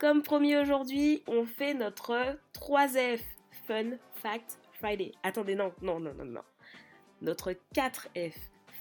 [0.00, 3.20] Comme promis aujourd'hui, on fait notre 3F
[3.66, 5.12] Fun Fact Friday.
[5.22, 6.40] Attendez, non, non, non, non, non.
[7.20, 8.32] Notre 4F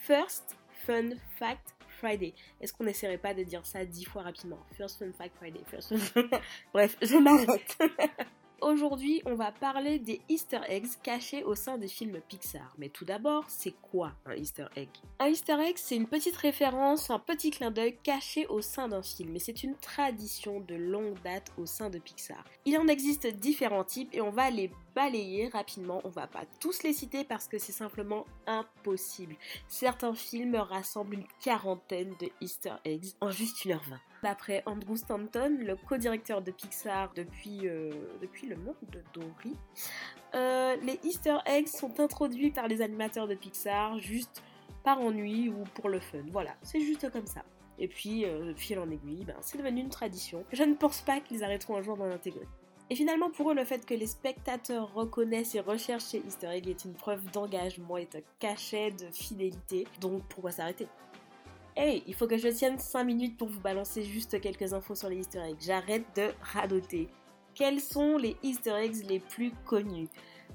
[0.03, 0.55] First
[0.85, 2.33] Fun Fact Friday.
[2.61, 4.65] Est-ce qu'on n'essaierait pas de dire ça dix fois rapidement?
[4.77, 5.59] First Fun Fact Friday.
[5.67, 6.21] First fun...
[6.73, 7.77] Bref, je m'arrête.
[8.61, 12.73] Aujourd'hui, on va parler des Easter eggs cachés au sein des films Pixar.
[12.77, 14.89] Mais tout d'abord, c'est quoi un Easter egg?
[15.19, 19.01] Un Easter egg, c'est une petite référence, un petit clin d'œil caché au sein d'un
[19.01, 19.35] film.
[19.35, 22.43] Et c'est une tradition de longue date au sein de Pixar.
[22.65, 26.01] Il en existe différents types et on va les balayer rapidement.
[26.03, 29.35] On va pas tous les citer parce que c'est simplement impossible.
[29.67, 33.99] Certains films rassemblent une quarantaine de Easter eggs en juste 1h20.
[34.21, 37.91] D'après Andrew Stanton, le co-directeur de Pixar depuis, euh,
[38.43, 39.55] le monde de Dory,
[40.35, 44.43] euh, les Easter eggs sont introduits par les animateurs de Pixar juste
[44.83, 46.23] par ennui ou pour le fun.
[46.31, 47.43] Voilà, c'est juste comme ça.
[47.77, 50.43] Et puis, euh, fil en aiguille, ben, c'est devenu une tradition.
[50.51, 52.47] Je ne pense pas qu'ils arrêteront un jour d'en intégrer.
[52.89, 56.67] Et finalement, pour eux, le fait que les spectateurs reconnaissent et recherchent ces easter eggs
[56.67, 59.87] est une preuve d'engagement et de cachet de fidélité.
[60.01, 60.87] Donc, pourquoi s'arrêter?
[61.81, 65.07] Hey, il faut que je tienne 5 minutes pour vous balancer juste quelques infos sur
[65.07, 65.61] les easter eggs.
[65.61, 67.07] J'arrête de radoter.
[67.55, 70.09] Quels sont les easter eggs les plus connus?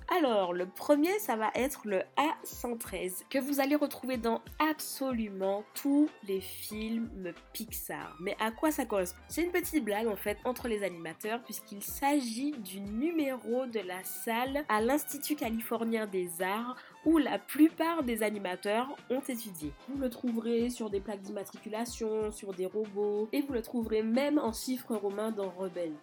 [0.09, 6.11] Alors, le premier, ça va être le A113, que vous allez retrouver dans absolument tous
[6.28, 8.14] les films Pixar.
[8.20, 9.20] Mais à quoi ça correspond?
[9.28, 14.05] C'est une petite blague en fait entre les animateurs, puisqu'il s'agit du numéro de la
[14.05, 19.73] salle à l'Institut californien des arts où la plupart des animateurs ont étudié.
[19.89, 24.39] Vous le trouverez sur des plaques d'immatriculation, sur des robots, et vous le trouverez même
[24.39, 25.95] en chiffres romains dans Rebelle.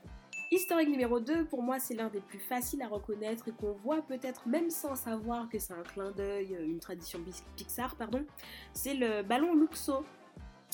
[0.54, 4.02] Historique numéro 2, pour moi, c'est l'un des plus faciles à reconnaître et qu'on voit
[4.02, 7.22] peut-être même sans savoir que c'est un clin d'œil, une tradition
[7.56, 8.26] Pixar, pardon.
[8.74, 10.04] C'est le ballon Luxo.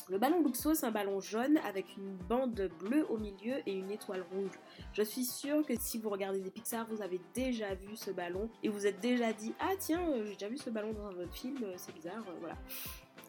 [0.10, 3.92] Le ballon Luxo, c'est un ballon jaune avec une bande bleue au milieu et une
[3.92, 4.58] étoile rouge.
[4.94, 8.50] Je suis sûre que si vous regardez des Pixar, vous avez déjà vu ce ballon
[8.64, 11.36] et vous êtes déjà dit Ah tiens, j'ai déjà vu ce ballon dans un autre
[11.36, 12.56] film, c'est bizarre, voilà.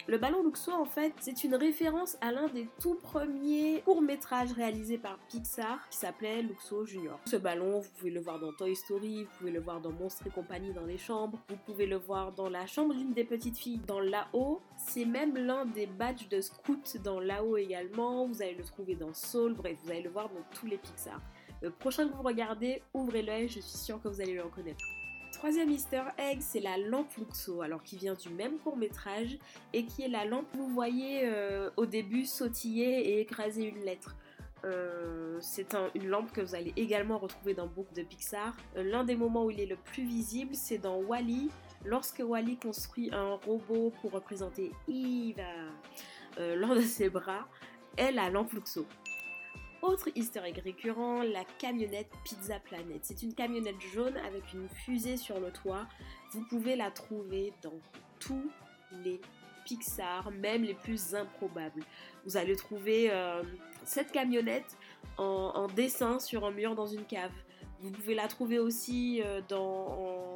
[0.09, 4.97] Le ballon Luxo, en fait, c'est une référence à l'un des tout premiers courts-métrages réalisés
[4.97, 7.21] par Pixar qui s'appelait Luxo Junior.
[7.27, 10.27] Ce ballon, vous pouvez le voir dans Toy Story, vous pouvez le voir dans Monstres
[10.27, 13.59] et compagnie dans les chambres, vous pouvez le voir dans la chambre d'une des petites
[13.59, 14.63] filles dans là-haut.
[14.79, 18.27] C'est même l'un des badges de scout dans là-haut également.
[18.27, 21.21] Vous allez le trouver dans Soul, bref, vous allez le voir dans tous les Pixar.
[21.61, 24.87] Le prochain que vous regardez, ouvrez l'œil, je suis sûre que vous allez le reconnaître.
[25.39, 29.39] Troisième easter egg, c'est la lampe Luxo, alors qui vient du même court métrage
[29.73, 33.79] et qui est la lampe que vous voyez euh, au début sautiller et écraser une
[33.85, 34.17] lettre.
[34.65, 38.57] Euh, c'est une lampe que vous allez également retrouver dans beaucoup de Pixar.
[38.77, 41.51] Euh, l'un des moments où il est le plus visible, c'est dans Wally,
[41.85, 45.45] lorsque Wally construit un robot pour représenter Eva
[46.57, 47.47] lors de ses bras,
[47.97, 48.87] elle la lampe Luxo.
[49.81, 53.01] Autre egg récurrent, la camionnette Pizza Planet.
[53.03, 55.87] C'est une camionnette jaune avec une fusée sur le toit.
[56.33, 57.79] Vous pouvez la trouver dans
[58.19, 58.51] tous
[59.05, 59.21] les
[59.65, 61.83] Pixar, même les plus improbables.
[62.25, 63.43] Vous allez trouver euh,
[63.85, 64.77] cette camionnette
[65.17, 67.33] en, dessin sur un mur dans une cave.
[67.81, 70.35] Vous pouvez la trouver aussi euh, dans,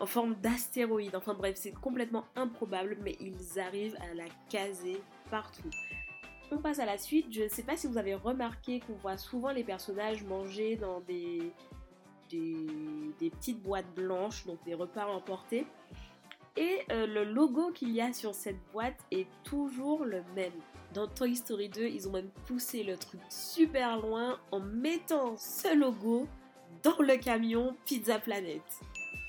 [0.00, 1.14] en forme d'astéroïde.
[1.14, 5.00] Enfin bref, c'est complètement improbable, mais ils arrivent à la caser
[5.30, 5.70] partout.
[6.54, 7.28] On passe à la suite.
[7.30, 11.00] Je ne sais pas si vous avez remarqué qu'on voit souvent les personnages manger dans
[11.00, 11.50] des,
[12.30, 15.66] des, petites boîtes blanches, donc des repas emportés.
[16.58, 20.52] Et euh, le logo qu'il y a sur cette boîte est toujours le même.
[20.92, 25.74] Dans Toy Story 2, ils ont même poussé le truc super loin en mettant ce
[25.74, 26.28] logo
[26.82, 28.60] dans le camion Pizza Planet.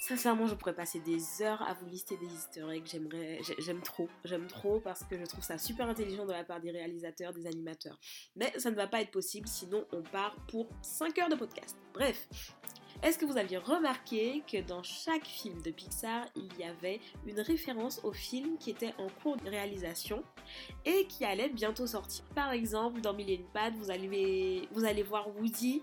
[0.06, 2.84] Sincèrement, je pourrais passer des heures à vous lister des eggs.
[2.88, 6.59] J'aimerais, j'aime trop, j'aime trop parce que je trouve ça super intelligent de la part
[6.59, 7.97] des réalisateurs, des animateurs.
[8.36, 11.78] Mais ça ne va pas être possible, sinon on part pour 5 heures de podcast.
[11.94, 12.28] Bref,
[13.02, 17.40] est-ce que vous aviez remarqué que dans chaque film de Pixar, il y avait une
[17.40, 20.22] référence au film qui était en cours de réalisation
[20.84, 22.26] et qui allait bientôt sortir?
[22.35, 25.82] Par exemple, dans Million Pad, vous allez, vous allez voir Woody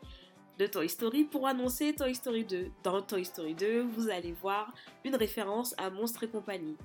[0.60, 2.66] de Toy Story pour annoncer Toy Story 2.
[2.82, 4.74] Dans Toy Story 2, vous allez voir
[5.06, 6.76] une référence à Monstres et compagnie.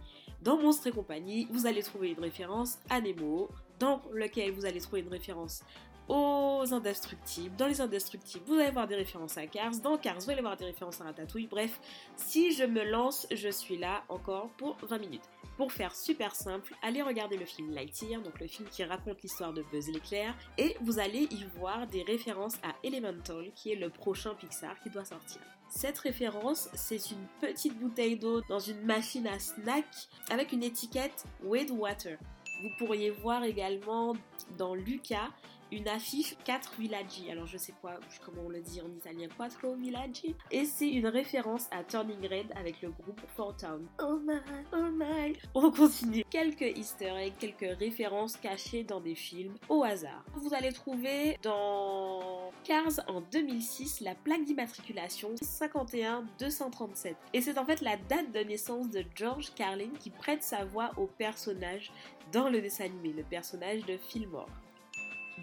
[0.41, 4.79] Dans Monstres et compagnie, vous allez trouver une référence à Nemo, dans lequel vous allez
[4.79, 5.61] trouver une référence
[6.07, 7.55] aux indestructibles.
[7.55, 9.71] Dans les indestructibles, vous allez voir des références à Cars.
[9.83, 11.47] Dans Cars, vous allez voir des références à Ratatouille.
[11.47, 11.79] Bref,
[12.15, 15.29] si je me lance, je suis là encore pour 20 minutes.
[15.57, 19.53] Pour faire super simple, allez regarder le film Lightyear, donc le film qui raconte l'histoire
[19.53, 23.89] de Buzz l'éclair, et vous allez y voir des références à Elemental, qui est le
[23.89, 25.39] prochain Pixar qui doit sortir.
[25.69, 29.85] Cette référence, c'est une petite bouteille d'eau dans une machine à snack
[30.29, 32.17] avec une étiquette With Water.
[32.61, 34.13] Vous pourriez voir également
[34.57, 35.29] dans Lucas
[35.71, 37.29] une affiche 4 villaggi.
[37.31, 40.35] Alors je sais pas comment on le dit en italien, 4 villaggi.
[40.51, 43.21] Et c'est une référence à Turning Red avec le groupe
[43.57, 43.85] Town.
[44.01, 44.39] Oh my,
[44.73, 45.33] oh my.
[45.53, 46.23] On continue.
[46.29, 50.23] Quelques easter eggs, quelques références cachées dans des films au hasard.
[50.35, 57.15] Vous allez trouver dans Cars en 2006 la plaque d'immatriculation 51 237.
[57.33, 60.91] Et c'est en fait la date de naissance de George Carlin qui prête sa voix
[60.97, 61.91] au personnage
[62.31, 64.49] dans le dessin animé, le personnage de Fillmore.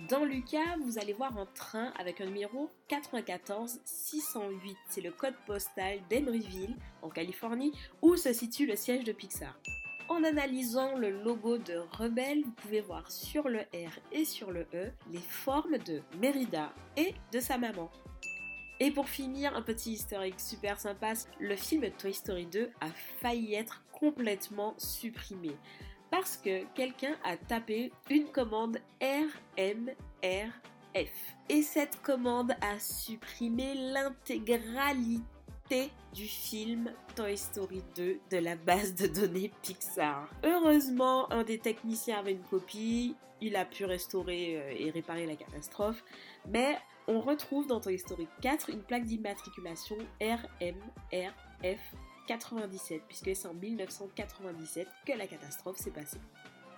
[0.09, 4.77] Dans Lucas, vous allez voir un train avec un numéro 94 608.
[4.89, 9.55] C'est le code postal d'Emeryville, en Californie, où se situe le siège de Pixar.
[10.09, 14.67] En analysant le logo de Rebelle, vous pouvez voir sur le R et sur le
[14.73, 17.91] E les formes de Merida et de sa maman.
[18.81, 22.89] Et pour finir, un petit historique super sympa, le film Toy Story 2 a
[23.21, 25.53] failli être complètement supprimé
[26.13, 29.95] parce que quelqu'un a tapé une commande RMRF.
[31.49, 39.07] Et cette commande a supprimé l'intégralité du film Toy Story 2 de la base de
[39.07, 40.29] données Pixar.
[40.45, 45.35] Heureusement, un des techniciens avait une copie, il a pu restaurer euh, et réparer la
[45.35, 46.05] catastrophe,
[46.47, 46.77] mais
[47.09, 51.81] on retrouve dans Toy Story 4 une plaque d'immatriculation RMRF
[52.27, 56.21] 97, puisque c'est en 1997 que la catastrophe s'est passée.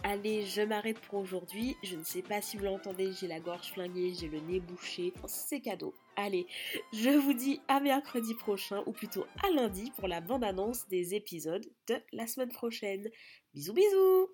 [0.06, 1.76] Allez, je m'arrête pour aujourd'hui.
[1.82, 5.14] Je ne sais pas si vous l'entendez, j'ai la gorge flinguée, j'ai le nez bouché.
[5.26, 5.94] C'est cadeau.
[6.16, 6.46] Allez,
[6.92, 11.64] je vous dis à mercredi prochain, ou plutôt à lundi, pour la bande-annonce des épisodes
[11.88, 13.08] de la semaine prochaine.
[13.54, 14.28] Bisous bisous